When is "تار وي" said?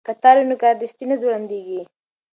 0.21-0.45